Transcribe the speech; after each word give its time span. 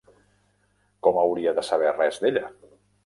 Com 1.07 1.19
hauria 1.25 1.53
de 1.59 1.67
saber 1.69 1.93
res 1.99 2.19
d'ella? 2.25 2.43